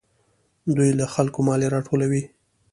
دوی 0.75 0.89
له 0.99 1.05
خلکو 1.13 1.39
مالیه 1.47 1.69
راټولوي. 1.75 2.23